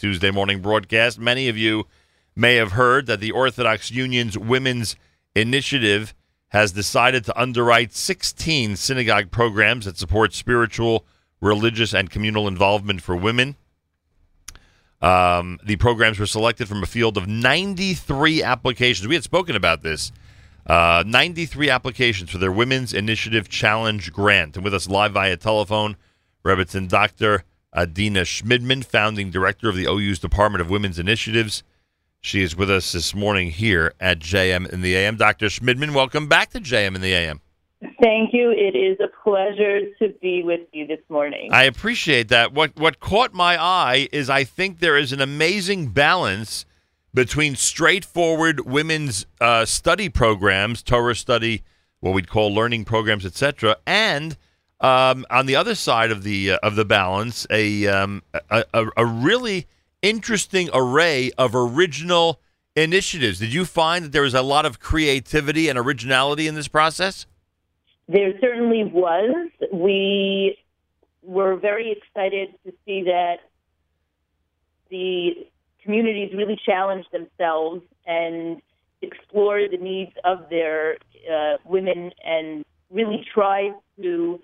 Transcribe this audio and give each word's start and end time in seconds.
Tuesday 0.00 0.30
morning 0.30 0.62
broadcast. 0.62 1.18
Many 1.18 1.46
of 1.50 1.58
you 1.58 1.86
may 2.34 2.54
have 2.54 2.72
heard 2.72 3.04
that 3.04 3.20
the 3.20 3.32
Orthodox 3.32 3.90
Union's 3.90 4.38
Women's 4.38 4.96
Initiative 5.34 6.14
has 6.48 6.72
decided 6.72 7.22
to 7.26 7.38
underwrite 7.38 7.92
16 7.92 8.76
synagogue 8.76 9.30
programs 9.30 9.84
that 9.84 9.98
support 9.98 10.32
spiritual, 10.32 11.04
religious, 11.42 11.92
and 11.92 12.08
communal 12.08 12.48
involvement 12.48 13.02
for 13.02 13.14
women. 13.14 13.56
Um, 15.02 15.58
the 15.62 15.76
programs 15.76 16.18
were 16.18 16.24
selected 16.24 16.66
from 16.66 16.82
a 16.82 16.86
field 16.86 17.18
of 17.18 17.28
93 17.28 18.42
applications. 18.42 19.06
We 19.06 19.16
had 19.16 19.24
spoken 19.24 19.54
about 19.54 19.82
this. 19.82 20.12
Uh, 20.66 21.04
93 21.06 21.68
applications 21.68 22.30
for 22.30 22.38
their 22.38 22.52
Women's 22.52 22.94
Initiative 22.94 23.50
Challenge 23.50 24.10
grant. 24.14 24.56
And 24.56 24.64
with 24.64 24.72
us 24.72 24.88
live 24.88 25.12
via 25.12 25.36
telephone, 25.36 25.98
Rebbetzin 26.42 26.88
Dr. 26.88 27.44
Adina 27.74 28.22
Shmidman, 28.22 28.84
founding 28.84 29.30
director 29.30 29.68
of 29.68 29.76
the 29.76 29.86
OU's 29.86 30.18
Department 30.18 30.60
of 30.60 30.70
Women's 30.70 30.98
Initiatives. 30.98 31.62
She 32.20 32.42
is 32.42 32.56
with 32.56 32.70
us 32.70 32.92
this 32.92 33.14
morning 33.14 33.50
here 33.50 33.94
at 34.00 34.18
JM 34.18 34.68
in 34.70 34.82
the 34.82 34.94
AM. 34.96 35.16
Dr. 35.16 35.46
Shmidman, 35.46 35.94
welcome 35.94 36.28
back 36.28 36.50
to 36.50 36.60
JM 36.60 36.94
in 36.94 37.00
the 37.00 37.14
AM. 37.14 37.40
Thank 38.02 38.34
you. 38.34 38.50
It 38.50 38.76
is 38.76 38.98
a 39.00 39.08
pleasure 39.24 39.80
to 40.00 40.14
be 40.20 40.42
with 40.42 40.60
you 40.72 40.86
this 40.86 41.00
morning. 41.08 41.48
I 41.50 41.64
appreciate 41.64 42.28
that. 42.28 42.52
What 42.52 42.76
what 42.76 43.00
caught 43.00 43.32
my 43.32 43.60
eye 43.60 44.08
is 44.12 44.28
I 44.28 44.44
think 44.44 44.80
there 44.80 44.98
is 44.98 45.12
an 45.12 45.20
amazing 45.22 45.88
balance 45.88 46.66
between 47.14 47.56
straightforward 47.56 48.60
women's 48.66 49.24
uh, 49.40 49.64
study 49.64 50.10
programs, 50.10 50.82
Torah 50.82 51.16
study, 51.16 51.62
what 52.00 52.12
we'd 52.12 52.28
call 52.28 52.54
learning 52.54 52.84
programs, 52.84 53.24
etc., 53.24 53.76
and 53.86 54.36
um, 54.80 55.26
on 55.30 55.46
the 55.46 55.56
other 55.56 55.74
side 55.74 56.10
of 56.10 56.22
the 56.22 56.52
uh, 56.52 56.58
of 56.62 56.76
the 56.76 56.84
balance, 56.84 57.46
a, 57.50 57.86
um, 57.86 58.22
a, 58.50 58.64
a 58.72 58.86
a 58.96 59.04
really 59.04 59.66
interesting 60.02 60.70
array 60.72 61.30
of 61.36 61.54
original 61.54 62.40
initiatives. 62.74 63.38
Did 63.38 63.52
you 63.52 63.64
find 63.64 64.04
that 64.04 64.12
there 64.12 64.22
was 64.22 64.34
a 64.34 64.42
lot 64.42 64.64
of 64.64 64.80
creativity 64.80 65.68
and 65.68 65.78
originality 65.78 66.46
in 66.46 66.54
this 66.54 66.68
process? 66.68 67.26
There 68.08 68.32
certainly 68.40 68.84
was. 68.84 69.50
We 69.72 70.58
were 71.22 71.56
very 71.56 71.92
excited 71.92 72.54
to 72.64 72.72
see 72.84 73.04
that 73.04 73.36
the 74.90 75.46
communities 75.82 76.32
really 76.36 76.58
challenged 76.64 77.08
themselves 77.12 77.82
and 78.06 78.60
explored 79.02 79.70
the 79.70 79.78
needs 79.78 80.12
of 80.24 80.48
their 80.50 80.96
uh, 81.30 81.56
women 81.64 82.10
and 82.24 82.64
really 82.90 83.24
tried 83.32 83.72
to 84.02 84.40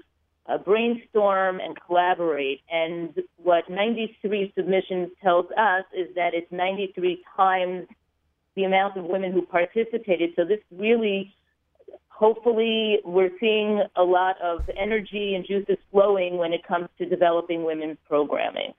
uh, 0.48 0.58
brainstorm 0.58 1.60
and 1.60 1.76
collaborate. 1.86 2.60
And 2.70 3.14
what 3.36 3.68
93 3.68 4.52
submissions 4.56 5.10
tells 5.22 5.46
us 5.52 5.84
is 5.96 6.14
that 6.14 6.34
it's 6.34 6.50
93 6.50 7.24
times 7.36 7.86
the 8.54 8.64
amount 8.64 8.96
of 8.96 9.04
women 9.04 9.32
who 9.32 9.42
participated. 9.42 10.30
So 10.36 10.44
this 10.44 10.60
really, 10.70 11.34
hopefully, 12.08 13.00
we're 13.04 13.32
seeing 13.38 13.82
a 13.96 14.02
lot 14.02 14.40
of 14.40 14.68
energy 14.76 15.34
and 15.34 15.46
juices 15.46 15.76
flowing 15.90 16.38
when 16.38 16.52
it 16.52 16.66
comes 16.66 16.88
to 16.98 17.06
developing 17.06 17.64
women's 17.64 17.98
programming. 18.08 18.72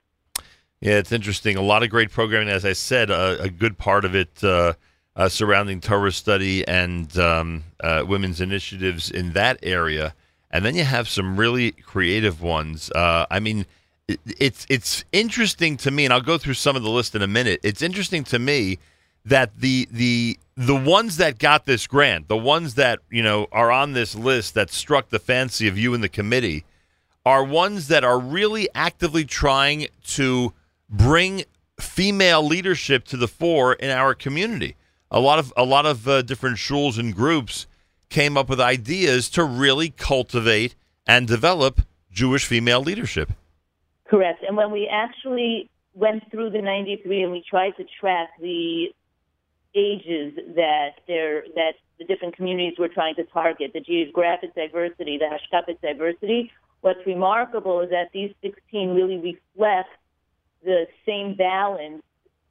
Yeah, 0.80 0.94
it's 0.94 1.12
interesting. 1.12 1.56
A 1.56 1.62
lot 1.62 1.82
of 1.82 1.90
great 1.90 2.10
programming. 2.10 2.48
As 2.48 2.64
I 2.64 2.72
said, 2.72 3.10
uh, 3.10 3.36
a 3.40 3.48
good 3.48 3.78
part 3.78 4.04
of 4.04 4.14
it 4.14 4.42
uh, 4.42 4.74
uh, 5.16 5.28
surrounding 5.28 5.80
Torah 5.80 6.12
study 6.12 6.66
and 6.66 7.16
um, 7.18 7.64
uh, 7.80 8.04
women's 8.06 8.40
initiatives 8.40 9.10
in 9.10 9.32
that 9.32 9.58
area 9.62 10.14
and 10.50 10.64
then 10.64 10.74
you 10.74 10.84
have 10.84 11.08
some 11.08 11.36
really 11.36 11.72
creative 11.72 12.40
ones. 12.40 12.90
Uh, 12.90 13.26
I 13.30 13.40
mean, 13.40 13.66
it, 14.06 14.20
it's 14.38 14.66
it's 14.68 15.04
interesting 15.12 15.76
to 15.78 15.90
me, 15.90 16.04
and 16.04 16.12
I'll 16.12 16.20
go 16.20 16.38
through 16.38 16.54
some 16.54 16.76
of 16.76 16.82
the 16.82 16.90
list 16.90 17.14
in 17.14 17.22
a 17.22 17.26
minute. 17.26 17.60
It's 17.62 17.82
interesting 17.82 18.24
to 18.24 18.38
me 18.38 18.78
that 19.24 19.58
the 19.58 19.88
the 19.90 20.38
the 20.56 20.74
ones 20.74 21.18
that 21.18 21.38
got 21.38 21.66
this 21.66 21.86
grant, 21.86 22.28
the 22.28 22.36
ones 22.36 22.74
that 22.74 23.00
you 23.10 23.22
know 23.22 23.46
are 23.52 23.70
on 23.70 23.92
this 23.92 24.14
list 24.14 24.54
that 24.54 24.70
struck 24.70 25.10
the 25.10 25.18
fancy 25.18 25.68
of 25.68 25.76
you 25.78 25.94
and 25.94 26.02
the 26.02 26.08
committee, 26.08 26.64
are 27.26 27.44
ones 27.44 27.88
that 27.88 28.04
are 28.04 28.18
really 28.18 28.68
actively 28.74 29.24
trying 29.24 29.86
to 30.04 30.52
bring 30.88 31.44
female 31.78 32.44
leadership 32.44 33.04
to 33.04 33.16
the 33.16 33.28
fore 33.28 33.74
in 33.74 33.90
our 33.90 34.14
community. 34.14 34.74
A 35.10 35.20
lot 35.20 35.38
of 35.38 35.52
a 35.56 35.64
lot 35.64 35.84
of 35.84 36.08
uh, 36.08 36.22
different 36.22 36.58
schools 36.58 36.96
and 36.96 37.14
groups 37.14 37.66
came 38.08 38.36
up 38.36 38.48
with 38.48 38.60
ideas 38.60 39.28
to 39.30 39.44
really 39.44 39.90
cultivate 39.90 40.74
and 41.06 41.26
develop 41.26 41.82
Jewish 42.10 42.46
female 42.46 42.80
leadership. 42.80 43.32
Correct. 44.08 44.42
And 44.46 44.56
when 44.56 44.70
we 44.70 44.88
actually 44.90 45.70
went 45.94 46.30
through 46.30 46.50
the 46.50 46.62
93 46.62 47.22
and 47.22 47.32
we 47.32 47.44
tried 47.48 47.72
to 47.76 47.84
track 48.00 48.28
the 48.40 48.86
ages 49.74 50.34
that 50.56 50.90
there 51.06 51.44
that 51.54 51.74
the 51.98 52.04
different 52.04 52.34
communities 52.36 52.78
were 52.78 52.88
trying 52.88 53.14
to 53.16 53.24
target, 53.24 53.72
the 53.74 53.80
geographic 53.80 54.54
diversity, 54.54 55.18
the 55.18 55.26
hashkafic 55.26 55.80
diversity, 55.80 56.50
what's 56.80 57.04
remarkable 57.06 57.80
is 57.80 57.90
that 57.90 58.10
these 58.12 58.32
16 58.42 58.94
really 58.94 59.16
reflect 59.18 59.90
the 60.64 60.86
same 61.04 61.34
balance 61.34 62.02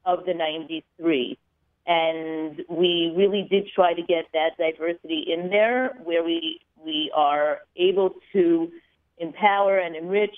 of 0.05 0.25
the 0.25 0.33
93 0.33 1.37
and 1.87 2.63
we 2.69 3.13
really 3.15 3.47
did 3.49 3.67
try 3.73 3.93
to 3.93 4.01
get 4.01 4.25
that 4.33 4.57
diversity 4.57 5.25
in 5.33 5.49
there 5.49 5.97
where 6.03 6.23
we 6.23 6.59
we 6.85 7.11
are 7.15 7.59
able 7.77 8.13
to 8.33 8.71
empower 9.17 9.79
and 9.79 9.95
enrich 9.95 10.35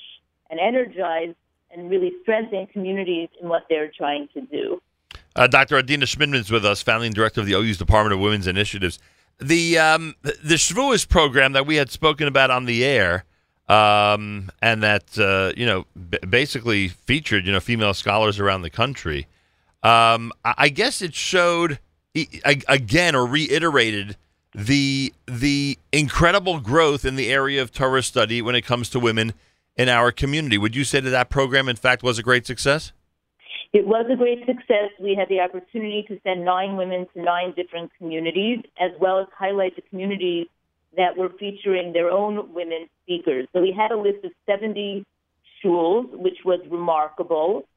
and 0.50 0.60
energize 0.60 1.36
and 1.72 1.90
really 1.90 2.14
strengthen 2.22 2.68
communities 2.68 3.30
in 3.42 3.50
what 3.50 3.64
they're 3.70 3.92
trying 3.96 4.28
to 4.34 4.42
do. 4.42 4.82
Uh, 5.36 5.48
Dr. 5.48 5.78
Adina 5.78 6.06
Shmidman 6.06 6.36
is 6.36 6.52
with 6.52 6.66
us, 6.66 6.82
founding 6.82 7.14
director 7.14 7.42
of 7.42 7.48
the 7.48 7.54
OU's 7.54 7.78
Department 7.78 8.14
of 8.14 8.20
Women's 8.20 8.48
Initiatives. 8.48 9.00
The 9.40 9.78
um, 9.78 10.16
the 10.22 10.56
Shavuos 10.56 11.08
program 11.08 11.54
that 11.54 11.66
we 11.66 11.78
had 11.78 11.90
spoken 11.90 12.28
about 12.28 12.52
on 12.52 12.66
the 12.66 12.84
air, 12.84 13.24
um, 13.70 14.52
and 14.62 14.84
that 14.84 15.18
uh, 15.18 15.54
you 15.56 15.66
know 15.66 15.86
b- 16.10 16.18
basically 16.30 16.90
featured 16.90 17.46
you 17.46 17.54
know 17.54 17.62
female 17.62 17.94
scholars 17.94 18.40
around 18.40 18.64
the 18.64 18.70
country. 18.70 19.28
Um, 19.84 20.32
I 20.44 20.70
guess 20.70 21.02
it 21.02 21.14
showed 21.16 21.80
again 22.44 23.16
or 23.16 23.26
reiterated 23.26 24.18
the 24.54 25.14
the 25.26 25.78
incredible 25.92 26.60
growth 26.60 27.06
in 27.06 27.16
the 27.16 27.32
area 27.32 27.62
of 27.62 27.72
Torah 27.72 28.04
study 28.04 28.42
when 28.42 28.56
it 28.56 28.64
comes 28.64 28.90
to 28.90 29.00
women 29.00 29.34
in 29.78 29.88
our 29.88 30.12
community. 30.12 30.58
Would 30.58 30.76
you 30.76 30.84
say 30.84 31.00
that 31.00 31.10
that 31.10 31.30
program, 31.30 31.70
in 31.70 31.76
fact, 31.76 32.04
was 32.04 32.20
a 32.20 32.24
great 32.24 32.46
success? 32.46 32.92
It 33.72 33.86
was 33.86 34.08
a 34.12 34.16
great 34.16 34.40
success. 34.46 34.90
We 35.00 35.16
had 35.16 35.30
the 35.30 35.42
opportunity 35.42 36.04
to 36.08 36.20
send 36.24 36.44
nine 36.44 36.76
women 36.76 37.08
to 37.14 37.22
nine 37.22 37.54
different 37.56 37.92
communities, 37.98 38.60
as 38.82 38.92
well 39.00 39.20
as 39.20 39.28
highlight 39.38 39.76
the 39.76 39.84
communities 39.84 40.48
that 40.98 41.16
were 41.16 41.30
featuring 41.40 41.94
their 41.94 42.10
own 42.10 42.52
women 42.52 42.90
speakers. 43.04 43.48
So 43.54 43.62
we 43.62 43.72
had 43.72 43.92
a 43.92 43.98
list 43.98 44.26
of 44.26 44.32
70 44.48 45.06
schools, 45.60 46.08
which 46.14 46.40
was 46.44 46.60
remarkable. 46.70 47.68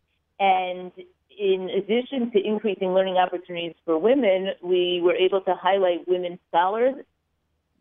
And 0.40 0.92
in 1.38 1.70
addition 1.70 2.30
to 2.32 2.38
increasing 2.44 2.94
learning 2.94 3.16
opportunities 3.16 3.74
for 3.84 3.98
women, 3.98 4.48
we 4.62 5.00
were 5.02 5.14
able 5.14 5.40
to 5.42 5.54
highlight 5.54 6.06
women 6.06 6.38
scholars, 6.48 6.94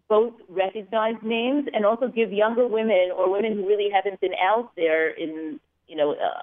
both 0.08 0.34
recognized 0.50 1.24
names, 1.24 1.68
and 1.74 1.86
also 1.86 2.08
give 2.08 2.32
younger 2.32 2.68
women 2.68 3.12
or 3.16 3.32
women 3.32 3.54
who 3.54 3.68
really 3.68 3.90
haven't 3.94 4.20
been 4.20 4.34
out 4.34 4.72
there 4.76 5.10
in, 5.10 5.60
you 5.88 5.96
know, 5.96 6.14
uh, 6.14 6.42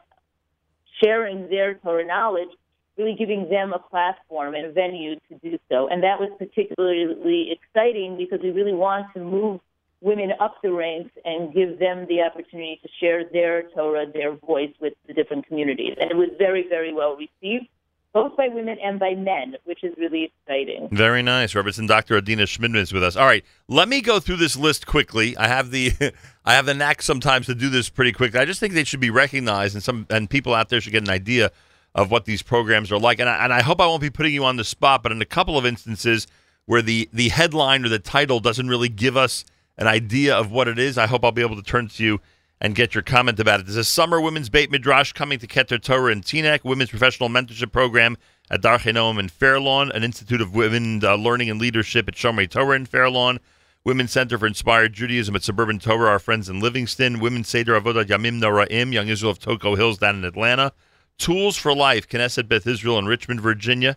sharing 1.03 1.49
their 1.49 1.75
Torah 1.75 2.07
knowledge, 2.07 2.49
really 2.97 3.15
giving 3.15 3.49
them 3.49 3.73
a 3.73 3.79
platform 3.79 4.55
and 4.55 4.67
a 4.67 4.73
venue 4.73 5.17
to 5.29 5.39
do 5.43 5.59
so. 5.71 5.89
And 5.89 6.03
that 6.03 6.19
was 6.19 6.31
particularly 6.39 7.53
exciting 7.53 8.17
because 8.17 8.41
we 8.43 8.51
really 8.51 8.75
want 8.75 9.13
to 9.15 9.21
move 9.21 9.61
women 10.01 10.33
up 10.41 10.57
the 10.63 10.73
ranks 10.73 11.11
and 11.25 11.53
give 11.53 11.79
them 11.79 12.07
the 12.09 12.23
opportunity 12.23 12.79
to 12.83 12.89
share 13.01 13.25
their 13.33 13.65
Torah, 13.71 14.07
their 14.13 14.33
voice 14.37 14.73
with 14.81 14.95
the 15.07 15.15
different 15.15 15.47
communities. 15.47 15.97
And 16.01 16.11
it 16.11 16.17
was 16.17 16.29
very, 16.39 16.67
very 16.69 16.93
well 16.93 17.17
received, 17.17 17.67
both 18.13 18.37
by 18.37 18.49
women 18.49 18.79
and 18.83 19.01
by 19.01 19.15
men, 19.15 19.57
which 19.65 19.83
is 19.83 19.93
really 19.99 20.33
exciting. 20.33 20.89
Very 20.93 21.23
nice. 21.23 21.55
Rebbetzin 21.55 21.89
Dr. 21.89 22.17
Adina 22.17 22.45
Shmidman 22.45 22.77
is 22.77 22.93
with 22.93 23.03
us. 23.03 23.17
All 23.17 23.27
right, 23.27 23.45
let 23.67 23.89
me 23.89 24.01
go 24.01 24.21
through 24.21 24.37
this 24.37 24.57
list 24.57 24.87
quickly. 24.87 25.37
I 25.37 25.49
have 25.49 25.71
the 25.71 25.93
I 26.45 26.55
have 26.55 26.67
the 26.67 26.75
knack 26.75 27.03
sometimes 27.03 27.47
to 27.47 27.55
do 27.55 27.69
this 27.69 27.91
pretty 27.91 28.13
quickly. 28.13 28.39
I 28.39 28.45
just 28.45 28.61
think 28.61 28.75
they 28.75 28.85
should 28.85 29.01
be 29.01 29.11
recognized 29.11 29.75
and 29.75 29.83
some 29.83 30.07
and 30.11 30.31
people 30.31 30.55
out 30.55 30.69
there 30.69 30.81
should 30.81 30.93
get 30.93 31.03
an 31.03 31.11
idea 31.11 31.51
of 31.95 32.11
what 32.11 32.25
these 32.25 32.43
programs 32.43 32.93
are 32.93 32.99
like. 32.99 33.19
And 33.19 33.29
I, 33.29 33.45
and 33.45 33.53
I 33.53 33.63
hope 33.63 33.81
I 33.81 33.87
won't 33.87 34.03
be 34.03 34.11
putting 34.11 34.33
you 34.33 34.45
on 34.45 34.57
the 34.57 34.65
spot, 34.65 35.03
but 35.03 35.11
in 35.11 35.21
a 35.21 35.27
couple 35.27 35.59
of 35.59 35.67
instances 35.67 36.29
where 36.67 36.83
the 36.83 37.09
the 37.13 37.31
headline 37.31 37.85
or 37.85 37.89
the 37.89 37.99
title 37.99 38.39
doesn't 38.39 38.69
really 38.69 38.89
give 38.89 39.17
us– 39.17 39.45
an 39.79 39.87
idea 39.87 40.37
of 40.37 40.51
what 40.51 40.69
it 40.69 40.79
is, 40.79 40.99
I 40.99 41.07
hope 41.07 41.25
I'll 41.25 41.33
be 41.33 41.43
able 41.43 41.57
to 41.57 41.63
turn 41.63 41.89
to 41.89 42.05
you 42.05 42.21
and 42.61 42.75
get 42.75 42.95
your 42.95 43.03
comment 43.03 43.39
about 43.39 43.61
it. 43.61 43.67
There's 43.67 43.77
a 43.77 43.85
summer 43.85 44.21
women's 44.21 44.49
Beit 44.49 44.71
Midrash 44.71 45.13
coming 45.13 45.39
to 45.39 45.47
Keter 45.47 45.81
Torah 45.81 46.13
in 46.13 46.23
Teaneck, 46.23 46.65
women's 46.65 46.91
professional 46.91 47.29
mentorship 47.29 47.71
program 47.71 48.19
at 48.51 48.61
Darchei 48.61 48.93
Noam 48.93 49.21
in 49.21 49.29
Fairlawn, 49.29 49.93
an 49.93 50.03
Institute 50.03 50.41
of 50.41 50.55
Women 50.55 51.05
uh, 51.05 51.15
Learning 51.15 51.49
and 51.49 51.61
Leadership 51.61 52.09
at 52.09 52.15
Shomrei 52.15 52.51
Torah 52.51 52.75
in 52.75 52.87
Fairlawn, 52.87 53.39
Women's 53.85 54.11
Center 54.11 54.37
for 54.37 54.47
Inspired 54.47 54.93
Judaism 54.93 55.37
at 55.37 55.45
Suburban 55.45 55.79
Torah, 55.79 56.11
our 56.11 56.19
friends 56.19 56.49
in 56.49 56.61
Livingston, 56.61 57.21
Women's 57.21 57.49
Seder 57.49 57.81
Avodah 57.81 58.05
Yamim 58.05 58.41
Noraim, 58.41 58.93
Young 58.93 59.09
Israel 59.09 59.33
of 59.33 59.39
Toco 59.39 59.77
Hills 59.77 59.99
down 59.99 60.17
in 60.17 60.25
Atlanta, 60.25 60.73
Tools 61.17 61.57
for 61.57 61.75
Life, 61.75 62.09
Knesset 62.09 62.49
Beth 62.49 62.67
Israel 62.67 62.99
in 62.99 63.07
Richmond, 63.07 63.41
Virginia, 63.41 63.97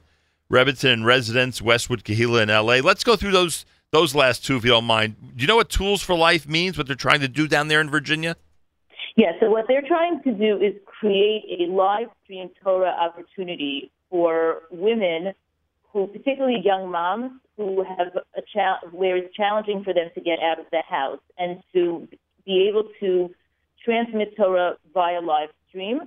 Rebbetzin 0.52 0.94
in 0.94 1.04
Residence, 1.04 1.62
Westwood 1.62 2.04
Kehillah 2.04 2.44
in 2.44 2.50
L.A. 2.50 2.82
Let's 2.82 3.04
go 3.04 3.16
through 3.16 3.32
those 3.32 3.66
those 3.92 4.16
last 4.16 4.46
two, 4.46 4.56
if 4.56 4.64
you 4.64 4.72
don't 4.72 4.86
mind. 4.86 5.16
Do 5.36 5.42
you 5.42 5.48
know 5.48 5.58
what 5.58 5.70
Tools 5.70 6.02
for 6.02 6.16
Life 6.16 6.48
means? 6.48 6.78
What 6.78 6.88
they're 6.88 6.96
trying 6.96 7.20
to 7.22 7.28
do 7.28 7.48
down 7.48 7.68
there 7.68 7.82
in 7.82 7.90
Virginia? 7.90 8.36
Yeah. 9.18 9.34
So 9.40 9.50
what 9.50 9.66
they're 9.68 9.86
trying 9.86 10.22
to 10.24 10.32
do 10.32 10.58
is 10.58 10.74
create 10.86 11.44
a 11.60 11.72
live 11.72 12.08
stream 12.24 12.50
Torah 12.64 12.96
opportunity 13.00 13.92
for 14.10 14.64
women 14.72 15.34
who, 15.92 16.08
particularly 16.08 16.62
young 16.64 16.90
moms, 16.90 17.32
who 17.58 17.84
have 17.84 18.16
a 18.38 18.42
cha- 18.54 18.80
where 18.92 19.18
it's 19.18 19.36
challenging 19.36 19.84
for 19.84 19.94
them 19.94 20.10
to 20.16 20.22
get 20.22 20.40
out 20.40 20.60
of 20.60 20.66
the 20.72 20.82
house 20.88 21.20
and 21.38 21.62
to 21.74 22.08
be 22.46 22.68
able 22.70 22.88
to 23.02 23.30
transmit 23.84 24.36
Torah 24.38 24.78
via 24.94 25.20
live 25.20 25.50
stream. 25.68 26.00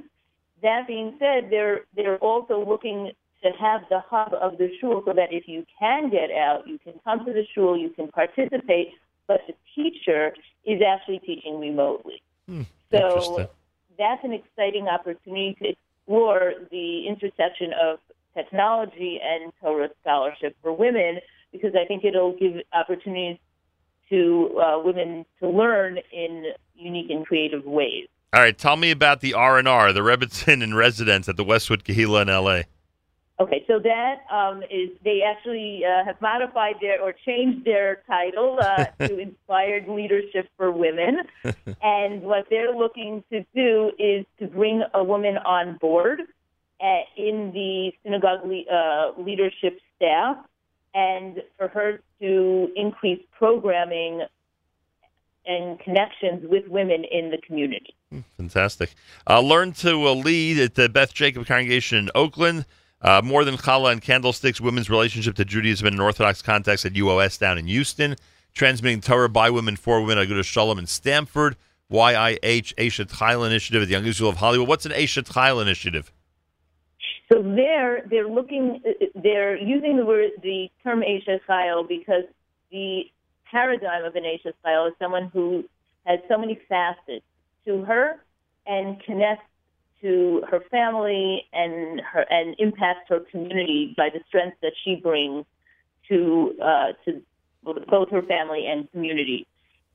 That 0.63 0.87
being 0.87 1.17
said, 1.19 1.51
they're 1.51 1.83
they're 1.95 2.19
also 2.19 2.65
looking 2.67 3.13
to 3.45 3.51
have 3.59 3.83
the 3.91 4.01
hub 4.01 4.35
of 4.35 4.59
the 4.59 4.69
shul 4.81 5.03
so 5.07 5.13
that 5.13 5.33
if 5.33 5.47
you 5.47 5.65
can 5.79 6.11
get 6.11 6.31
out, 6.31 6.67
you 6.67 6.79
can 6.79 6.95
come 7.05 7.25
to 7.25 7.33
the 7.33 7.45
shul, 7.55 7.77
you 7.77 7.91
can 7.91 8.09
participate, 8.09 8.89
but 9.27 9.41
the 9.47 9.55
teacher 9.75 10.35
is 10.65 10.81
actually 10.83 11.21
teaching 11.21 11.61
remotely. 11.61 12.23
Hmm, 12.49 12.63
so 12.91 13.49
that's 13.99 14.25
an 14.25 14.33
exciting 14.33 14.89
opportunity 14.89 15.57
to 15.63 15.69
explore 15.71 16.55
the 16.71 17.07
intersection 17.07 17.73
of 17.81 17.99
technology 18.35 19.21
and 19.23 19.53
Torah 19.61 19.91
scholarship 20.01 20.57
for 20.63 20.73
women 20.73 21.21
because 21.53 21.75
I 21.81 21.87
think 21.87 22.05
it'll 22.05 22.37
give 22.37 22.55
opportunities 22.73 23.39
to 24.11 24.61
uh, 24.61 24.79
women 24.83 25.25
to 25.41 25.49
learn 25.49 25.99
in 26.13 26.53
unique 26.75 27.11
and 27.11 27.25
creative 27.27 27.65
ways. 27.65 28.09
All 28.33 28.41
right, 28.41 28.57
tell 28.57 28.77
me 28.77 28.91
about 28.91 29.21
the 29.21 29.35
R 29.35 29.59
and 29.59 29.69
R, 29.69 29.93
the 29.93 30.01
Rebbetzin 30.01 30.63
in 30.63 30.75
residence 30.75 31.29
at 31.29 31.37
the 31.37 31.45
Westwood 31.45 31.85
Kehillah 31.85 32.23
in 32.23 32.29
L.A. 32.29 32.65
Okay, 33.41 33.65
so 33.67 33.81
that 33.81 34.21
um, 34.33 34.63
is 34.71 34.91
they 35.03 35.23
actually 35.27 35.83
uh, 35.85 36.05
have 36.05 36.21
modified 36.21 36.77
their 36.81 37.03
or 37.03 37.13
changed 37.27 37.65
their 37.65 38.03
title 38.07 38.59
uh, 38.61 38.85
to 39.07 39.19
Inspired 39.19 39.89
Leadership 39.89 40.49
for 40.57 40.71
Women, 40.71 41.23
and 41.83 42.23
what 42.23 42.47
they're 42.49 42.75
looking 42.75 43.25
to 43.33 43.45
do 43.53 43.91
is 43.99 44.25
to 44.39 44.47
bring 44.47 44.83
a 44.95 45.03
woman 45.03 45.37
on 45.39 45.79
board 45.79 46.21
uh, 46.81 46.85
in 47.17 47.51
the 47.53 47.91
synagogue 48.05 48.45
le- 48.45 48.73
uh, 48.73 49.21
leadership 49.21 49.81
staff, 49.97 50.37
and 50.95 51.43
for 51.59 51.67
her 51.67 52.01
to 52.21 52.69
increase 52.77 53.21
programming 53.37 54.23
and 55.45 55.81
connections 55.81 56.49
with 56.49 56.69
women 56.69 57.05
in 57.11 57.31
the 57.31 57.39
community. 57.39 57.95
Fantastic. 58.37 58.95
Uh, 59.29 59.41
learn 59.41 59.73
to 59.73 60.07
uh, 60.07 60.15
lead 60.15 60.59
at 60.59 60.77
the 60.77 60.89
Beth 60.89 61.13
Jacob 61.13 61.47
Congregation 61.47 61.99
in 61.99 62.11
Oakland. 62.15 62.65
Uh, 63.05 63.21
more 63.23 63.45
than 63.45 63.57
challah 63.59 63.93
and 63.93 64.01
candlesticks, 64.01 64.63
women's 64.63 64.89
relationship 64.89 65.37
to 65.37 65.45
Judaism 65.45 65.87
in 65.87 65.95
an 65.95 66.01
Orthodox 66.01 66.41
context 66.41 66.87
at 66.87 66.95
UOS 66.95 67.39
down 67.39 67.59
in 67.59 67.67
Houston. 67.67 68.17
Transmitting 68.55 69.03
Torah 69.03 69.29
by 69.29 69.51
women 69.51 69.77
for 69.77 70.01
women. 70.01 70.27
Agudath 70.27 70.41
Sholom 70.41 70.79
in 70.79 70.87
Stamford. 70.87 71.57
YIH 71.93 72.75
Eshet 72.77 73.13
Chayil 73.13 73.47
Initiative 73.47 73.83
at 73.83 73.89
the 73.89 73.93
Young 73.93 74.07
Israel 74.07 74.31
of 74.31 74.37
Hollywood. 74.37 74.69
What's 74.69 74.87
an 74.87 74.93
Eshet 74.93 75.29
Chayil 75.29 75.61
Initiative? 75.61 76.11
So 77.31 77.43
there, 77.43 78.07
they're 78.09 78.29
looking, 78.29 78.81
they're 79.15 79.57
using 79.57 79.99
the 79.99 80.07
word, 80.07 80.31
the 80.43 80.71
term 80.83 81.01
Eshet 81.01 81.41
Chayil 81.47 81.87
because 81.87 82.25
the 82.71 83.03
paradigm 83.51 84.05
of 84.05 84.17
an 84.17 84.23
Eshet 84.23 84.55
Chayil 84.65 84.89
is 84.89 84.95
someone 84.99 85.29
who 85.33 85.65
has 86.07 86.21
so 86.27 86.39
many 86.39 86.59
facets 86.69 87.25
to 87.67 87.83
her 87.85 88.25
and 88.67 89.03
connects 89.03 89.45
to 90.05 90.43
her 90.51 90.61
family 90.71 91.47
and 91.55 92.01
her 92.01 92.27
and 92.29 92.55
impacts 92.59 93.09
her 93.09 93.21
community 93.31 93.95
by 93.97 94.11
the 94.13 94.21
strength 94.29 94.59
that 94.61 94.73
she 94.85 94.97
brings 94.97 95.47
to 96.09 96.53
uh, 96.63 96.93
to 97.05 97.23
both 97.65 98.11
her 98.11 98.23
family 98.23 98.67
and 98.67 98.91
community. 98.93 99.47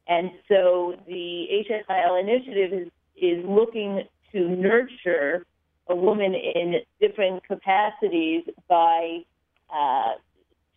And 0.07 0.31
so 0.47 0.95
the 1.05 1.45
Eshet 1.53 1.85
Chayil 1.87 2.19
initiative 2.19 2.73
is 2.73 2.87
is 3.15 3.45
looking 3.47 4.01
to 4.31 4.49
nurture 4.49 5.45
a 5.87 5.95
woman 5.95 6.33
in 6.33 6.75
different 6.99 7.43
capacities 7.45 8.43
by 8.67 9.19
uh, 9.71 10.13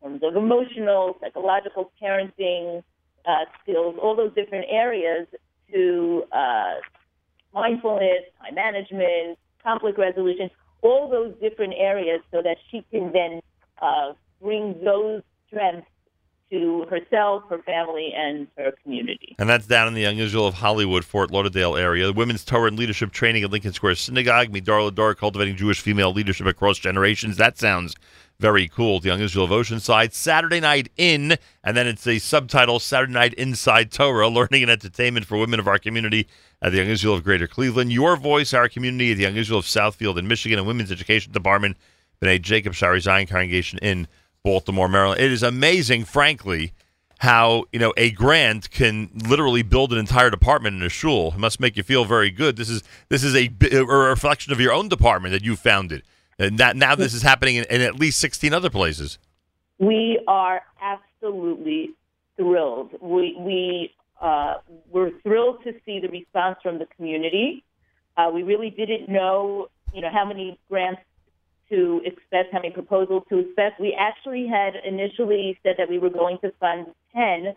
terms 0.02 0.20
of 0.23 0.37
emotional, 0.37 1.17
psychological, 1.20 1.90
parenting 2.02 2.82
uh, 3.26 3.44
skills, 3.62 3.96
all 4.02 4.14
those 4.14 4.35
different 4.35 4.67
areas 4.69 5.26
to 5.73 6.25
uh, 6.32 6.75
mindfulness, 7.54 8.25
time 8.40 8.54
management, 8.54 9.38
conflict 9.62 9.99
resolution, 9.99 10.50
all 10.82 11.08
those 11.08 11.34
different 11.40 11.75
areas 11.76 12.20
so 12.31 12.43
that 12.43 12.56
she 12.70 12.84
can 12.90 13.12
then 13.12 13.40
uh, 13.81 14.12
bring 14.40 14.82
those 14.84 15.22
strengths 15.46 15.87
to 16.50 16.84
herself, 16.90 17.44
her 17.49 17.62
family, 17.62 18.12
and 18.14 18.46
her 18.58 18.72
community. 18.82 19.34
And 19.38 19.49
that's 19.49 19.66
down 19.66 19.88
in 19.88 19.94
the 19.94 20.04
Israel 20.04 20.46
of 20.46 20.54
Hollywood, 20.54 21.02
Fort 21.02 21.31
Lauderdale 21.31 21.76
area. 21.76 22.06
The 22.06 22.12
Women's 22.12 22.44
Torah 22.44 22.69
and 22.69 22.78
Leadership 22.78 23.10
Training 23.10 23.43
at 23.43 23.50
Lincoln 23.50 23.72
Square 23.72 23.94
Synagogue, 23.94 24.49
Midar 24.49 24.90
Lador, 24.90 25.16
cultivating 25.16 25.56
Jewish 25.56 25.81
female 25.81 26.12
leadership 26.12 26.46
across 26.46 26.78
generations. 26.78 27.38
That 27.38 27.58
sounds 27.58 27.94
very 28.42 28.66
cool. 28.66 28.98
The 28.98 29.08
Young 29.08 29.20
Israel 29.20 29.44
of 29.44 29.52
Oceanside. 29.52 30.12
Saturday 30.12 30.58
night 30.58 30.90
in, 30.96 31.38
and 31.62 31.76
then 31.76 31.86
it's 31.86 32.06
a 32.08 32.18
subtitle 32.18 32.80
Saturday 32.80 33.12
night 33.12 33.34
inside 33.34 33.92
Torah, 33.92 34.28
learning 34.38 34.62
and 34.62 34.70
entertainment 34.70 35.26
for 35.26 35.38
women 35.38 35.60
of 35.60 35.68
our 35.68 35.78
community 35.78 36.26
at 36.60 36.72
the 36.72 36.78
Young 36.78 36.88
Israel 36.88 37.14
of 37.14 37.22
Greater 37.22 37.46
Cleveland. 37.46 37.92
Your 37.92 38.16
voice, 38.16 38.52
our 38.52 38.68
community 38.68 39.12
at 39.12 39.16
the 39.16 39.22
Young 39.22 39.36
Israel 39.36 39.60
of 39.60 39.64
Southfield 39.64 40.18
in 40.18 40.26
Michigan, 40.26 40.58
and 40.58 40.66
Women's 40.66 40.90
Education 40.90 41.32
Department, 41.32 41.76
B'nai 42.20 42.42
Jacob 42.42 42.72
Shaarei 42.72 43.00
Zion 43.00 43.28
Congregation 43.28 43.78
in 43.78 44.08
Baltimore, 44.42 44.88
Maryland. 44.88 45.20
It 45.20 45.30
is 45.30 45.44
amazing, 45.44 46.04
frankly, 46.04 46.72
how 47.18 47.66
you 47.72 47.78
know 47.78 47.94
a 47.96 48.10
grant 48.10 48.72
can 48.72 49.08
literally 49.14 49.62
build 49.62 49.92
an 49.92 49.98
entire 50.00 50.30
department 50.30 50.74
in 50.74 50.82
a 50.82 50.88
shul. 50.88 51.28
It 51.28 51.38
must 51.38 51.60
make 51.60 51.76
you 51.76 51.84
feel 51.84 52.04
very 52.04 52.30
good. 52.30 52.56
This 52.56 52.68
is 52.68 52.82
this 53.08 53.22
is 53.22 53.36
a, 53.36 53.48
a 53.70 53.84
reflection 53.84 54.52
of 54.52 54.60
your 54.60 54.72
own 54.72 54.88
department 54.88 55.30
that 55.30 55.44
you 55.44 55.54
founded, 55.54 56.02
and 56.42 56.58
that 56.58 56.76
now 56.76 56.94
this 56.94 57.14
is 57.14 57.22
happening 57.22 57.56
in, 57.56 57.64
in 57.70 57.80
at 57.80 57.96
least 57.96 58.20
sixteen 58.20 58.52
other 58.52 58.70
places. 58.70 59.18
We 59.78 60.20
are 60.26 60.62
absolutely 60.80 61.90
thrilled. 62.36 62.90
We 63.00 63.36
we 63.38 63.94
uh, 64.20 64.54
we're 64.90 65.10
thrilled 65.22 65.64
to 65.64 65.74
see 65.84 65.98
the 66.00 66.08
response 66.08 66.58
from 66.62 66.78
the 66.78 66.86
community. 66.96 67.64
Uh, 68.16 68.30
we 68.32 68.42
really 68.42 68.70
didn't 68.70 69.08
know, 69.08 69.68
you 69.92 70.00
know, 70.00 70.10
how 70.12 70.24
many 70.24 70.58
grants 70.68 71.02
to 71.70 72.02
expect, 72.04 72.52
how 72.52 72.60
many 72.60 72.70
proposals 72.70 73.25
to 73.30 73.38
expect. 73.38 73.80
We 73.80 73.96
actually 73.99 74.46
had 74.46 74.75
initially 74.84 75.58
said 75.62 75.76
that 75.78 75.88
we 75.88 75.99
were 75.99 76.11
going 76.11 76.38
to 76.38 76.52
fund 76.61 76.87
10, 77.14 77.54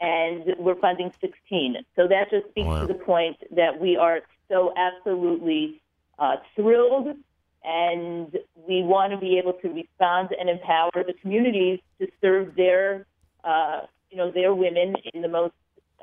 and 0.00 0.54
we're 0.58 0.74
funding 0.76 1.10
16. 1.20 1.78
So 1.96 2.06
that 2.06 2.30
just 2.30 2.48
speaks 2.50 2.66
wow. 2.66 2.82
to 2.82 2.86
the 2.86 2.94
point 2.94 3.38
that 3.52 3.80
we 3.80 3.96
are 3.96 4.20
so 4.48 4.72
absolutely 4.76 5.80
uh, 6.18 6.36
thrilled, 6.54 7.16
and 7.64 8.38
we 8.68 8.82
want 8.82 9.12
to 9.12 9.18
be 9.18 9.38
able 9.38 9.54
to 9.54 9.68
respond 9.68 10.28
and 10.38 10.50
empower 10.50 10.90
the 10.94 11.14
communities 11.20 11.80
to 11.98 12.06
serve 12.20 12.54
their, 12.56 13.06
uh, 13.42 13.80
you 14.10 14.18
know, 14.18 14.30
their 14.30 14.54
women 14.54 14.94
in 15.12 15.22
the 15.22 15.28
most 15.28 15.54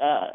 uh, 0.01 0.27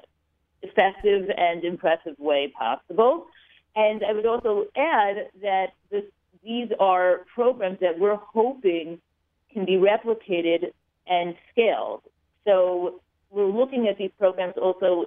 effective 0.62 1.28
and 1.36 1.64
impressive 1.64 2.14
way 2.18 2.52
possible. 2.56 3.26
And 3.74 4.02
I 4.04 4.12
would 4.12 4.26
also 4.26 4.66
add 4.76 5.30
that 5.42 5.72
this 5.90 6.04
these 6.42 6.68
are 6.78 7.26
programs 7.34 7.80
that 7.80 7.98
we're 7.98 8.16
hoping 8.16 9.00
can 9.52 9.64
be 9.64 9.72
replicated 9.72 10.70
and 11.08 11.34
scaled. 11.50 12.02
So 12.44 13.00
we're 13.30 13.46
looking 13.46 13.88
at 13.88 13.98
these 13.98 14.12
programs 14.16 14.54
also 14.56 15.06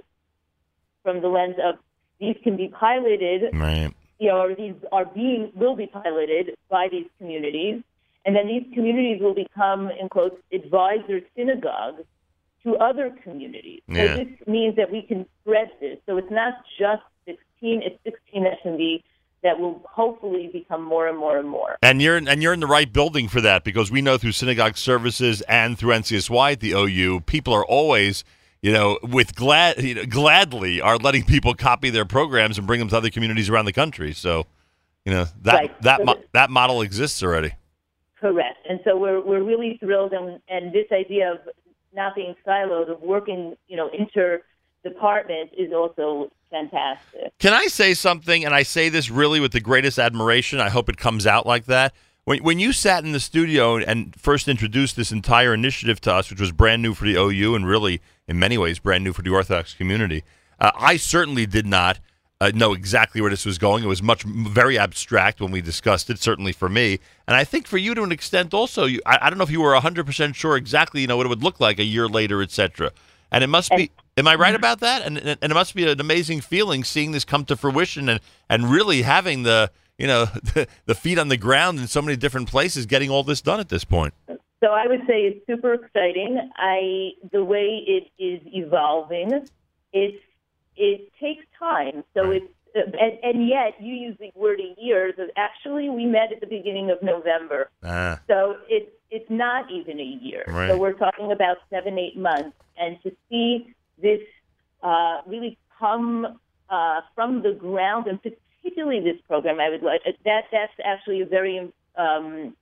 from 1.02 1.22
the 1.22 1.30
lens 1.30 1.56
of 1.64 1.76
these 2.20 2.36
can 2.44 2.58
be 2.58 2.68
piloted, 2.68 3.54
right. 3.54 3.94
You 4.20 4.28
know, 4.28 4.42
or 4.42 4.56
these 4.56 4.76
are 4.92 5.06
being 5.06 5.52
will 5.56 5.76
be 5.76 5.88
piloted 5.88 6.56
by 6.70 6.88
these 6.92 7.08
communities, 7.18 7.82
and 8.26 8.36
then 8.36 8.48
these 8.48 8.64
communities 8.74 9.22
will 9.22 9.34
become, 9.34 9.90
in 9.90 10.10
quotes, 10.10 10.36
advisor 10.52 11.22
synagogues 11.36 12.04
to 12.64 12.76
other 12.76 13.16
communities. 13.24 13.82
Yeah. 13.88 14.18
So 14.18 14.24
this 14.24 14.48
means 14.48 14.76
that 14.76 14.92
we 14.92 15.02
can 15.02 15.26
spread 15.42 15.72
this. 15.80 15.98
So 16.06 16.18
it's 16.18 16.32
not 16.32 16.54
just 16.78 17.02
16; 17.26 17.82
it's 17.84 17.98
16 18.04 18.44
that 18.44 18.62
can 18.62 18.78
be 18.78 19.04
that 19.42 19.58
will 19.58 19.82
hopefully 19.90 20.50
become 20.52 20.84
more 20.84 21.08
and 21.08 21.18
more 21.18 21.38
and 21.38 21.48
more. 21.48 21.78
And 21.82 22.02
you're 22.02 22.18
and 22.18 22.44
you're 22.44 22.54
in 22.54 22.60
the 22.60 22.68
right 22.68 22.92
building 22.92 23.30
for 23.30 23.42
that 23.42 23.64
because 23.64 23.90
we 23.90 24.02
know 24.02 24.18
through 24.18 24.34
synagogue 24.34 24.78
services 24.78 25.42
and 25.44 25.78
through 25.78 25.94
NCSY 25.94 26.52
at 26.52 26.60
the 26.60 26.72
OU, 26.74 27.22
people 27.22 27.54
are 27.54 27.66
always 27.66 28.26
you 28.62 28.72
know, 28.72 29.00
with 29.04 29.36
glad 29.36 29.82
you 29.82 29.96
know, 29.96 30.06
gladly 30.06 30.82
are 30.82 30.98
letting 30.98 31.24
people 31.24 31.54
copy 31.54 31.90
their 31.90 32.06
programs 32.06 32.58
and 32.58 32.68
bring 32.68 32.80
them 32.80 32.90
to 32.90 32.98
other 32.98 33.10
communities 33.10 33.50
around 33.50 33.66
the 33.66 33.74
country. 33.74 34.14
So, 34.14 34.46
you 35.06 35.14
know 35.14 35.26
that 35.42 35.54
right. 35.54 35.82
that 35.82 36.00
so 36.00 36.06
mo- 36.06 36.24
that 36.34 36.50
model 36.50 36.82
exists 36.82 37.24
already. 37.24 37.54
Correct, 38.20 38.58
and 38.70 38.80
so 38.84 38.98
we're 38.98 39.22
we're 39.22 39.44
really 39.44 39.78
thrilled, 39.80 40.14
and 40.14 40.40
and 40.50 40.74
this 40.74 40.88
idea 40.92 41.32
of 41.32 41.40
not 41.94 42.16
being 42.16 42.36
siloed, 42.46 42.90
of 42.90 43.02
working, 43.02 43.56
you 43.68 43.78
know, 43.78 43.90
inter 43.98 44.42
department 44.84 45.52
is 45.58 45.74
also 45.74 46.32
fantastic. 46.50 47.32
Can 47.40 47.54
I 47.54 47.68
say 47.68 47.94
something? 47.94 48.46
And 48.46 48.54
I 48.54 48.64
say 48.64 48.90
this 48.90 49.10
really 49.10 49.40
with 49.40 49.52
the 49.52 49.60
greatest 49.60 50.00
admiration. 50.00 50.60
I 50.60 50.70
hope 50.70 50.90
it 50.90 50.98
comes 50.98 51.26
out 51.26 51.46
like 51.46 51.66
that. 51.66 51.94
When, 52.30 52.44
when 52.44 52.60
you 52.60 52.74
sat 52.74 53.04
in 53.04 53.12
the 53.12 53.20
studio 53.20 53.78
and 53.78 54.16
first 54.16 54.48
introduced 54.48 54.96
this 54.96 55.12
entire 55.12 55.52
initiative 55.52 56.00
to 56.02 56.14
us, 56.14 56.30
which 56.30 56.40
was 56.40 56.52
brand 56.52 56.84
new 56.84 56.94
for 56.94 57.06
the 57.06 57.16
OU 57.16 57.56
and 57.56 57.66
really, 57.66 58.04
in 58.28 58.38
many 58.38 58.56
ways, 58.56 58.78
brand 58.78 59.04
new 59.04 59.14
for 59.14 59.24
the 59.24 59.32
Orthodox 59.32 59.74
community, 59.74 60.24
uh, 60.60 60.70
I 60.76 60.98
certainly 60.98 61.48
did 61.48 61.66
not 61.66 62.00
uh, 62.40 62.52
know 62.54 62.74
exactly 62.74 63.20
where 63.20 63.32
this 63.32 63.48
was 63.48 63.58
going. 63.58 63.84
It 63.84 63.88
was 63.88 64.04
much 64.04 64.22
very 64.22 64.78
abstract 64.78 65.42
when 65.42 65.50
we 65.50 65.60
discussed 65.60 66.12
it, 66.12 66.20
certainly 66.20 66.52
for 66.52 66.70
me, 66.70 67.00
and 67.28 67.36
I 67.36 67.44
think 67.44 67.66
for 67.66 67.80
you 67.80 67.96
to 67.96 68.04
an 68.04 68.12
extent 68.12 68.54
also. 68.54 68.86
You, 68.86 69.02
I, 69.08 69.18
I 69.24 69.30
don't 69.32 69.40
know 69.40 69.44
if 69.44 69.50
you 69.50 69.62
were 69.62 69.74
hundred 69.80 70.06
percent 70.06 70.36
sure 70.36 70.56
exactly, 70.56 71.02
you 71.02 71.08
know, 71.08 71.18
what 71.18 71.26
it 71.26 71.30
would 71.30 71.42
look 71.42 71.60
like 71.60 71.80
a 71.80 71.84
year 71.84 72.08
later, 72.08 72.44
etc. 72.44 72.92
And 73.32 73.44
it 73.44 73.48
must 73.48 73.72
be. 73.72 73.90
Am 74.18 74.28
I 74.28 74.36
right 74.36 74.54
about 74.54 74.82
that? 74.82 75.02
And 75.02 75.18
and 75.18 75.52
it 75.52 75.56
must 75.56 75.74
be 75.74 75.90
an 75.90 76.00
amazing 76.00 76.42
feeling 76.42 76.84
seeing 76.84 77.12
this 77.12 77.26
come 77.26 77.44
to 77.46 77.56
fruition 77.56 78.08
and 78.08 78.20
and 78.52 78.70
really 78.70 79.02
having 79.02 79.42
the 79.42 79.72
you 80.00 80.08
know 80.08 80.26
the, 80.26 80.68
the 80.86 80.96
feet 80.96 81.20
on 81.20 81.28
the 81.28 81.38
ground 81.38 81.80
in 81.80 81.88
so 81.88 82.02
many 82.02 82.18
different 82.18 82.50
places, 82.50 82.86
getting 82.86 83.10
all 83.10 83.24
this 83.24 83.42
done 83.42 83.60
at 83.60 83.70
this 83.70 83.84
point. 83.84 84.14
So 84.62 84.72
I 84.72 84.88
would 84.88 85.02
say 85.02 85.22
it's 85.22 85.46
super 85.46 85.74
exciting. 85.74 86.50
I 86.58 87.12
the 87.32 87.44
way 87.44 87.84
it 87.86 88.10
is 88.22 88.42
evolving, 88.46 89.48
it's 89.94 90.24
it 90.76 91.12
takes 91.20 91.46
time. 91.60 92.04
So 92.14 92.32
it's 92.32 92.48
and, 92.76 93.18
and 93.24 93.48
yet 93.48 93.76
you 93.80 93.94
use 93.94 94.18
the 94.20 94.32
word 94.36 94.60
a 94.60 94.82
year. 94.82 95.14
So 95.16 95.28
actually, 95.36 95.90
we 95.90 96.06
met 96.06 96.32
at 96.32 96.40
the 96.40 96.48
beginning 96.48 96.92
of 96.92 97.02
November. 97.02 97.70
Ah. 97.84 98.20
So 98.28 98.58
it's 98.68 98.92
it's 99.12 99.30
not 99.30 99.70
even 99.72 100.00
a 100.00 100.04
year. 100.04 100.44
Right. 100.48 100.70
So 100.70 100.78
we're 100.78 100.94
talking 100.94 101.32
about 101.32 101.58
seven 101.70 101.98
eight 101.98 102.18
months, 102.18 102.56
and 102.78 103.02
to 103.04 103.16
see 103.30 103.74
this 104.02 104.22
uh, 104.84 105.22
really 105.26 105.58
come 105.80 106.40
uh, 106.70 107.02
from 107.16 107.42
the 107.42 107.54
ground, 107.54 108.08
and 108.08 108.22
particularly 108.80 109.12
this 109.12 109.22
program, 109.28 109.60
I 109.60 109.70
would 109.70 109.84
like 109.84 110.02
that. 110.26 110.44
That's 110.52 110.74
actually 110.84 111.22
a 111.22 111.26
very 111.26 111.72
um, 111.98 112.56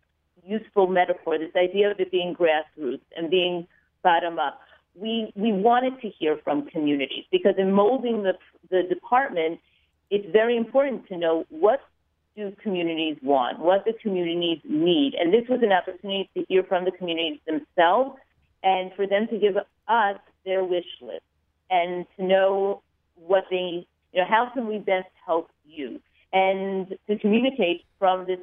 useful 0.45 0.87
metaphor. 0.87 1.37
This 1.37 1.55
idea 1.55 1.91
of 1.91 1.99
it 1.99 2.11
being 2.11 2.35
grassroots 2.35 3.01
and 3.15 3.29
being 3.29 3.67
bottom 4.03 4.39
up 4.39 4.59
we 4.99 5.31
we 5.35 5.51
wanted 5.51 6.01
to 6.01 6.09
hear 6.09 6.39
from 6.43 6.65
communities 6.67 7.23
because 7.31 7.53
in 7.57 7.71
molding 7.71 8.23
the 8.23 8.33
the 8.69 8.83
department, 8.89 9.59
it's 10.09 10.25
very 10.31 10.57
important 10.57 11.07
to 11.07 11.17
know 11.17 11.45
what 11.49 11.81
do 12.35 12.51
communities 12.61 13.17
want, 13.23 13.59
what 13.59 13.85
the 13.85 13.93
communities 14.01 14.59
need, 14.63 15.13
and 15.15 15.33
this 15.33 15.47
was 15.49 15.59
an 15.61 15.71
opportunity 15.71 16.29
to 16.35 16.45
hear 16.47 16.63
from 16.63 16.85
the 16.85 16.91
communities 16.91 17.39
themselves 17.45 18.17
and 18.63 18.91
for 18.95 19.07
them 19.07 19.27
to 19.27 19.37
give 19.37 19.55
us 19.55 20.17
their 20.45 20.63
wish 20.63 20.85
list 21.01 21.23
and 21.69 22.05
to 22.15 22.23
know 22.23 22.81
what 23.15 23.43
they 23.49 23.85
you 24.13 24.21
know 24.21 24.25
how 24.27 24.49
can 24.53 24.67
we 24.67 24.79
best 24.79 25.09
help 25.25 25.49
you 25.65 25.99
and 26.33 26.95
to 27.07 27.17
communicate 27.19 27.83
from 27.99 28.25
this 28.25 28.39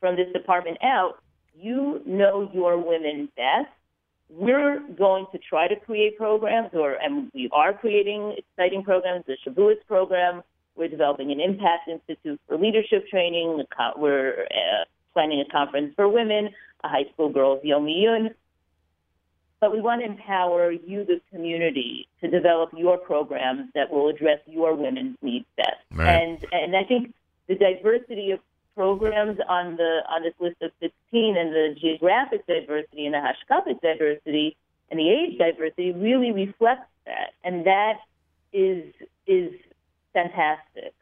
from 0.00 0.16
this 0.16 0.32
department 0.32 0.78
out 0.82 1.22
you 1.54 2.02
know 2.06 2.50
your 2.52 2.78
women 2.78 3.28
best 3.36 3.68
we're 4.30 4.80
going 4.98 5.26
to 5.32 5.38
try 5.38 5.68
to 5.68 5.76
create 5.76 6.16
programs, 6.18 6.70
or 6.74 6.94
and 6.94 7.30
we 7.34 7.48
are 7.52 7.72
creating 7.72 8.36
exciting 8.36 8.82
programs. 8.82 9.24
The 9.26 9.36
Shavuos 9.46 9.76
program. 9.86 10.42
We're 10.76 10.88
developing 10.88 11.32
an 11.32 11.40
Impact 11.40 11.88
Institute 11.88 12.40
for 12.46 12.56
Leadership 12.56 13.08
Training. 13.08 13.64
We're 13.96 14.44
uh, 14.44 14.84
planning 15.12 15.40
a 15.40 15.50
conference 15.50 15.92
for 15.96 16.08
women, 16.08 16.50
a 16.84 16.88
high 16.88 17.06
school 17.12 17.30
girls 17.30 17.60
Yom 17.64 17.86
Iyun. 17.86 18.34
But 19.60 19.72
we 19.72 19.80
want 19.80 20.02
to 20.02 20.06
empower 20.06 20.70
you, 20.70 21.04
the 21.04 21.20
community, 21.32 22.06
to 22.20 22.30
develop 22.30 22.70
your 22.76 22.96
programs 22.96 23.70
that 23.74 23.90
will 23.90 24.08
address 24.08 24.38
your 24.46 24.76
women's 24.76 25.16
needs 25.20 25.46
best. 25.56 25.82
Right. 25.90 26.06
And 26.06 26.46
and 26.52 26.76
I 26.76 26.84
think 26.84 27.12
the 27.48 27.54
diversity 27.54 28.30
of 28.30 28.40
programs 28.76 29.38
on 29.48 29.76
the 29.76 30.00
on 30.08 30.22
this 30.22 30.34
list 30.38 30.56
of 30.62 30.70
16 30.80 31.36
and 31.36 31.52
the 31.52 31.74
geographic 31.80 32.46
diversity 32.46 33.06
and 33.06 33.14
the 33.14 33.18
hashkafic 33.18 33.80
diversity 33.80 34.56
and 34.90 35.00
the 35.00 35.10
age 35.10 35.36
diversity 35.36 35.92
really 35.92 36.30
reflects 36.30 36.88
that, 37.06 37.32
and 37.44 37.66
that 37.66 37.94
is 38.52 38.84
is 39.26 39.52
fantastic. 40.12 40.94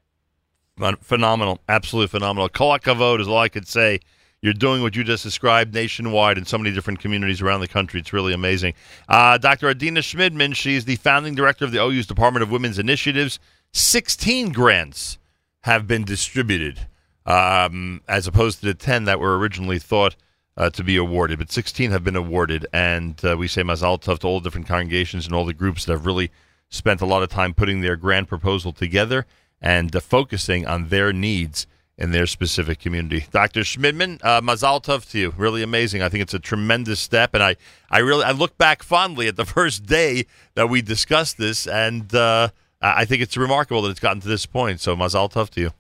Phenomenal, 1.01 1.61
absolutely 1.69 2.09
phenomenal. 2.09 2.49
Kol 2.49 2.79
hakavod 2.79 3.21
is 3.21 3.29
all 3.29 3.39
I 3.39 3.49
could 3.49 3.69
say. 3.69 4.01
You're 4.43 4.53
doing 4.53 4.83
what 4.83 4.95
you 4.95 5.03
just 5.03 5.23
described 5.23 5.75
nationwide 5.75 6.39
in 6.39 6.45
so 6.45 6.59
many 6.59 6.73
different 6.73 7.01
communities 7.01 7.41
around 7.41 7.61
the 7.61 7.69
country. 7.69 7.99
It's 7.99 8.13
really 8.13 8.35
amazing. 8.35 8.75
Uh, 9.09 9.39
Dr. 9.39 9.69
Adina 9.69 10.01
Shmidman, 10.01 10.55
she's 10.55 10.85
the 10.85 10.97
founding 10.97 11.35
director 11.35 11.65
of 11.65 11.73
the 11.73 11.83
OU's 11.83 12.07
Department 12.07 12.43
of 12.43 12.51
Women's 12.51 12.79
Initiatives. 12.79 13.41
16 13.73 14.53
grants 14.53 15.19
have 15.67 15.89
been 15.89 16.05
distributed 16.05 16.87
um, 17.27 18.01
as 18.07 18.29
opposed 18.29 18.61
to 18.61 18.67
the 18.67 18.73
10 18.73 19.03
that 19.05 19.19
were 19.19 19.37
originally 19.37 19.81
thought 19.81 20.15
uh, 20.57 20.71
to 20.71 20.85
be 20.85 20.97
awarded. 20.97 21.41
But 21.41 21.51
16 21.51 21.91
have 21.91 22.05
been 22.05 22.15
awarded, 22.15 22.69
and 22.73 23.23
uh, 23.25 23.37
we 23.37 23.49
say 23.49 23.63
Mazal 23.63 24.01
Tov 24.01 24.21
to 24.21 24.29
all 24.29 24.39
the 24.39 24.45
different 24.45 24.69
congregations 24.69 25.27
and 25.27 25.35
all 25.35 25.45
the 25.45 25.53
groups 25.53 25.85
that 25.85 25.93
have 25.93 26.07
really 26.07 26.31
spent 26.69 27.01
a 27.01 27.07
lot 27.07 27.25
of 27.25 27.31
time 27.31 27.53
putting 27.53 27.81
their 27.81 27.97
grant 27.97 28.29
proposal 28.29 28.73
together 28.73 29.27
and 29.61 29.95
uh, 29.97 29.99
focusing 29.99 30.69
on 30.69 30.89
their 30.89 31.13
needs 31.13 31.67
in 31.99 32.13
their 32.13 32.29
specific 32.29 32.79
community. 32.79 33.27
Dr. 33.33 33.63
Shmidman, 33.63 34.21
uh, 34.23 34.41
Mazal 34.41 34.81
Tov 34.81 35.11
to 35.11 35.19
you. 35.19 35.35
Really 35.37 35.65
amazing. 35.65 36.01
I 36.01 36.09
think 36.09 36.23
it's 36.23 36.35
a 36.35 36.39
tremendous 36.39 37.01
step, 37.01 37.35
and 37.35 37.43
I, 37.43 37.57
I 37.91 37.99
really 37.99 38.23
I 38.23 38.31
look 38.31 38.57
back 38.57 38.85
fondly 38.85 39.27
at 39.27 39.35
the 39.35 39.45
first 39.57 39.85
day 39.85 40.27
that 40.55 40.69
we 40.69 40.81
discussed 40.81 41.39
this, 41.39 41.67
and 41.67 42.15
uh, 42.15 42.51
I 42.97 43.05
think 43.05 43.23
it's 43.23 43.37
remarkable 43.37 43.83
that 43.83 43.91
it's 43.91 44.01
gotten 44.01 44.21
to 44.21 44.29
this 44.29 44.47
point. 44.47 44.81
So 44.81 44.95
Mazal 44.95 45.33
Tov 45.33 45.51
to 45.51 45.61
you. 45.61 45.71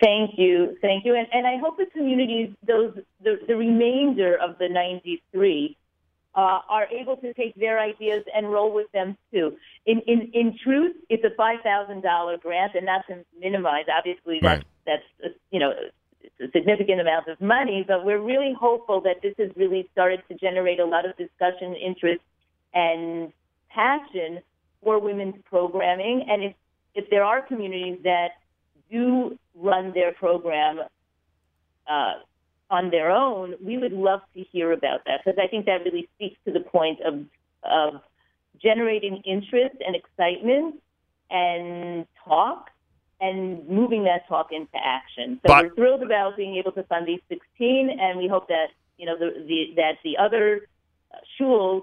Thank 0.00 0.32
you, 0.36 0.76
thank 0.82 1.04
you, 1.04 1.14
and, 1.14 1.28
and 1.32 1.46
I 1.46 1.58
hope 1.58 1.76
the 1.76 1.86
communities, 1.86 2.50
those 2.66 2.98
the, 3.22 3.38
the 3.46 3.54
remainder 3.56 4.36
of 4.36 4.58
the 4.58 4.68
93, 4.68 5.76
uh, 6.34 6.60
are 6.68 6.86
able 6.86 7.16
to 7.18 7.32
take 7.34 7.54
their 7.54 7.78
ideas 7.78 8.24
and 8.34 8.50
roll 8.50 8.72
with 8.74 8.90
them 8.92 9.16
too. 9.32 9.56
In 9.86 10.00
in, 10.06 10.30
in 10.34 10.58
truth, 10.62 10.96
it's 11.08 11.24
a 11.24 11.34
five 11.36 11.60
thousand 11.62 12.02
dollar 12.02 12.36
grant, 12.36 12.74
and 12.74 12.86
not 12.86 13.06
to 13.08 13.24
minimize. 13.38 13.84
Obviously, 13.96 14.40
that's 14.42 14.58
Right. 14.58 14.64
that's 14.86 15.02
uh, 15.24 15.28
you 15.50 15.60
know 15.60 15.72
it's 16.22 16.40
a 16.40 16.50
significant 16.58 17.00
amount 17.00 17.28
of 17.28 17.40
money, 17.40 17.84
but 17.86 18.04
we're 18.04 18.20
really 18.20 18.54
hopeful 18.58 19.00
that 19.02 19.22
this 19.22 19.34
has 19.38 19.50
really 19.56 19.88
started 19.92 20.22
to 20.28 20.34
generate 20.34 20.80
a 20.80 20.84
lot 20.84 21.08
of 21.08 21.16
discussion, 21.16 21.74
interest, 21.74 22.22
and 22.74 23.32
passion 23.70 24.40
for 24.86 25.00
women's 25.00 25.34
programming. 25.50 26.24
And 26.28 26.44
if 26.44 26.54
if 26.94 27.10
there 27.10 27.24
are 27.24 27.42
communities 27.42 27.98
that 28.04 28.28
do 28.88 29.36
run 29.56 29.92
their 29.92 30.12
program 30.12 30.78
uh, 31.90 32.12
on 32.70 32.90
their 32.90 33.10
own, 33.10 33.56
we 33.60 33.78
would 33.78 33.92
love 33.92 34.20
to 34.34 34.44
hear 34.52 34.70
about 34.70 35.00
that 35.06 35.22
because 35.24 35.38
I 35.42 35.48
think 35.48 35.66
that 35.66 35.84
really 35.84 36.08
speaks 36.14 36.38
to 36.46 36.52
the 36.52 36.60
point 36.60 37.00
of 37.00 37.14
of 37.64 38.00
generating 38.62 39.16
interest 39.26 39.74
and 39.84 39.96
excitement 39.96 40.76
and 41.30 42.06
talk 42.24 42.70
and 43.20 43.68
moving 43.68 44.04
that 44.04 44.28
talk 44.28 44.52
into 44.52 44.76
action. 44.76 45.40
So 45.42 45.48
But- 45.48 45.64
we're 45.64 45.74
thrilled 45.74 46.04
about 46.04 46.36
being 46.36 46.54
able 46.56 46.70
to 46.72 46.84
fund 46.84 47.08
these 47.08 47.24
16, 47.28 47.90
and 47.90 48.18
we 48.20 48.28
hope 48.28 48.46
that 48.46 48.68
you 48.98 49.06
know 49.06 49.16
the, 49.18 49.30
the 49.50 49.58
that 49.80 49.94
the 50.04 50.16
other 50.16 50.68
uh, 51.12 51.18
shuls 51.36 51.82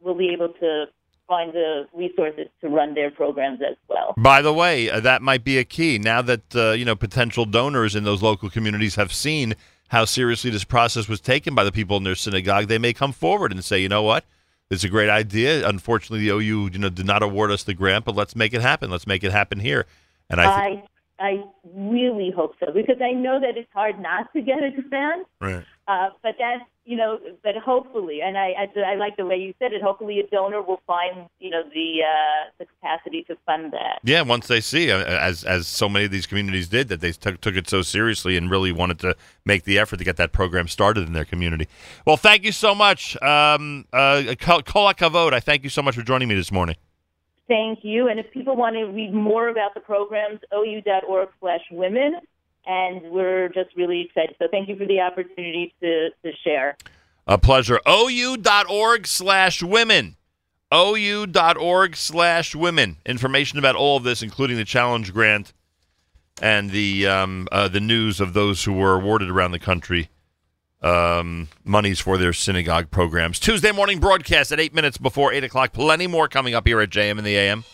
will 0.00 0.14
be 0.14 0.28
able 0.30 0.50
to 0.64 0.86
find 1.30 1.52
the 1.52 1.86
resources 1.94 2.48
to 2.60 2.68
run 2.68 2.92
their 2.94 3.08
programs 3.10 3.60
as 3.62 3.76
well. 3.88 4.14
By 4.16 4.42
the 4.42 4.52
way, 4.52 4.90
uh, 4.90 4.98
that 4.98 5.22
might 5.22 5.44
be 5.44 5.58
a 5.58 5.64
key. 5.64 5.96
Now 5.96 6.20
that 6.22 6.56
uh, 6.56 6.72
you 6.72 6.84
know 6.84 6.96
potential 6.96 7.46
donors 7.46 7.94
in 7.94 8.02
those 8.02 8.20
local 8.20 8.50
communities 8.50 8.96
have 8.96 9.12
seen 9.12 9.54
how 9.88 10.04
seriously 10.04 10.50
this 10.50 10.64
process 10.64 11.08
was 11.08 11.20
taken 11.20 11.54
by 11.54 11.64
the 11.64 11.72
people 11.72 11.96
in 11.96 12.04
their 12.04 12.14
synagogue, 12.14 12.66
they 12.66 12.78
may 12.78 12.92
come 12.92 13.12
forward 13.12 13.50
and 13.52 13.64
say, 13.64 13.80
you 13.80 13.88
know 13.88 14.02
what, 14.02 14.24
it's 14.70 14.84
a 14.84 14.88
great 14.88 15.08
idea. 15.08 15.68
Unfortunately, 15.68 16.20
the 16.20 16.32
OU 16.32 16.70
you 16.72 16.78
know 16.78 16.88
did 16.88 17.06
not 17.06 17.22
award 17.22 17.52
us 17.52 17.62
the 17.62 17.74
grant, 17.74 18.04
but 18.04 18.16
let's 18.16 18.34
make 18.34 18.52
it 18.52 18.60
happen. 18.60 18.90
Let's 18.90 19.06
make 19.06 19.22
it 19.22 19.30
happen 19.32 19.60
here. 19.60 19.86
And 20.28 20.40
I, 20.40 20.64
think 20.64 20.84
I 21.20 21.24
I 21.28 21.44
really 21.74 22.32
hope 22.34 22.54
so 22.58 22.72
because 22.72 22.96
I 23.00 23.12
know 23.12 23.38
that 23.40 23.56
it's 23.56 23.70
hard 23.72 24.00
not 24.00 24.32
to 24.32 24.40
get 24.40 24.64
a 24.64 24.70
grant. 24.88 25.26
right. 25.40 25.64
Uh, 25.86 26.10
but 26.22 26.34
that's 26.38 26.64
you 26.90 26.96
know, 26.96 27.20
but 27.44 27.54
hopefully, 27.54 28.20
and 28.20 28.36
I, 28.36 28.52
I 28.58 28.80
I 28.80 28.94
like 28.96 29.16
the 29.16 29.24
way 29.24 29.36
you 29.36 29.54
said 29.60 29.72
it. 29.72 29.80
Hopefully, 29.80 30.18
a 30.18 30.26
donor 30.26 30.60
will 30.60 30.80
find 30.88 31.28
you 31.38 31.48
know 31.48 31.62
the 31.72 32.00
uh, 32.02 32.50
the 32.58 32.66
capacity 32.66 33.22
to 33.28 33.36
fund 33.46 33.72
that. 33.72 34.00
Yeah, 34.02 34.22
once 34.22 34.48
they 34.48 34.60
see, 34.60 34.90
uh, 34.90 34.98
as 35.04 35.44
as 35.44 35.68
so 35.68 35.88
many 35.88 36.06
of 36.06 36.10
these 36.10 36.26
communities 36.26 36.66
did, 36.66 36.88
that 36.88 37.00
they 37.00 37.12
took 37.12 37.40
took 37.40 37.54
it 37.54 37.70
so 37.70 37.82
seriously 37.82 38.36
and 38.36 38.50
really 38.50 38.72
wanted 38.72 38.98
to 38.98 39.14
make 39.44 39.62
the 39.62 39.78
effort 39.78 39.98
to 39.98 40.04
get 40.04 40.16
that 40.16 40.32
program 40.32 40.66
started 40.66 41.06
in 41.06 41.12
their 41.12 41.24
community. 41.24 41.68
Well, 42.04 42.16
thank 42.16 42.42
you 42.42 42.50
so 42.50 42.74
much, 42.74 43.16
um, 43.22 43.84
uh. 43.92 44.24
I 44.26 45.40
thank 45.40 45.62
you 45.62 45.70
so 45.70 45.82
much 45.82 45.94
for 45.94 46.02
joining 46.02 46.26
me 46.26 46.34
this 46.34 46.50
morning. 46.50 46.74
Thank 47.46 47.84
you. 47.84 48.08
And 48.08 48.18
if 48.18 48.28
people 48.32 48.56
want 48.56 48.74
to 48.74 48.86
read 48.86 49.14
more 49.14 49.48
about 49.48 49.74
the 49.74 49.80
programs, 49.80 50.40
ou.org/women, 50.52 52.20
and 52.66 53.02
we're 53.10 53.48
just 53.48 53.74
really 53.76 54.02
excited. 54.02 54.36
So 54.38 54.46
thank 54.50 54.68
you 54.68 54.76
for 54.76 54.86
the 54.86 55.00
opportunity 55.00 55.74
to 55.80 56.10
to 56.24 56.32
share. 56.44 56.76
A 57.26 57.38
pleasure. 57.38 57.80
OU.org 57.88 59.06
slash 59.06 59.62
women. 59.62 60.16
ou.org 60.72 61.96
slash 61.96 62.54
women. 62.54 62.96
Information 63.06 63.58
about 63.58 63.76
all 63.76 63.96
of 63.96 64.04
this, 64.04 64.22
including 64.22 64.56
the 64.56 64.64
challenge 64.64 65.12
grant 65.12 65.52
and 66.40 66.70
the 66.70 67.06
um, 67.06 67.48
uh, 67.52 67.68
the 67.68 67.80
news 67.80 68.20
of 68.20 68.32
those 68.32 68.64
who 68.64 68.72
were 68.72 68.94
awarded 68.94 69.30
around 69.30 69.52
the 69.52 69.58
country 69.58 70.08
um, 70.82 71.48
monies 71.64 72.00
for 72.00 72.16
their 72.16 72.32
synagogue 72.32 72.90
programs. 72.90 73.38
Tuesday 73.38 73.72
morning 73.72 74.00
broadcast 74.00 74.50
at 74.52 74.60
eight 74.60 74.74
minutes 74.74 74.98
before 74.98 75.32
eight 75.32 75.44
o'clock. 75.44 75.72
Plenty 75.72 76.06
more 76.06 76.28
coming 76.28 76.54
up 76.54 76.66
here 76.66 76.80
at 76.80 76.90
JM 76.90 77.18
in 77.18 77.24
the 77.24 77.36
AM. 77.36 77.64